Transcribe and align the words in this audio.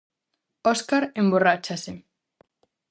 Óscar 0.71 1.03
emborráchase. 1.21 1.91